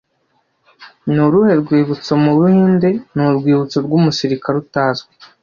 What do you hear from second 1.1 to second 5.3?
Ni uruhe rwibutso mu Buhinde ni urwibutso rw'umusirikare utazwi